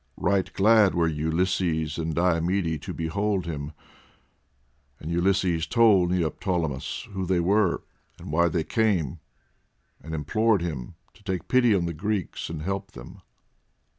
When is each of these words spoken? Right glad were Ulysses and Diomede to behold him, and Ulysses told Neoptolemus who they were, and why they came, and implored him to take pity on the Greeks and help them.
Right 0.17 0.51
glad 0.53 0.95
were 0.95 1.07
Ulysses 1.07 1.99
and 1.99 2.15
Diomede 2.15 2.81
to 2.81 2.91
behold 2.91 3.45
him, 3.45 3.71
and 4.99 5.11
Ulysses 5.11 5.67
told 5.67 6.09
Neoptolemus 6.09 7.07
who 7.11 7.23
they 7.27 7.39
were, 7.39 7.83
and 8.17 8.31
why 8.31 8.47
they 8.47 8.63
came, 8.63 9.19
and 10.01 10.15
implored 10.15 10.63
him 10.63 10.95
to 11.13 11.21
take 11.23 11.47
pity 11.47 11.75
on 11.75 11.85
the 11.85 11.93
Greeks 11.93 12.49
and 12.49 12.63
help 12.63 12.93
them. 12.93 13.21